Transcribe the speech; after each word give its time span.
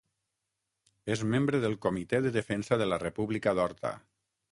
És 1.15 1.21
membre 1.33 1.59
del 1.65 1.75
Comitè 1.85 2.21
de 2.27 2.31
Defensa 2.39 2.79
de 2.83 2.87
la 2.93 2.99
República 3.05 3.55
d'Horta. 3.61 3.93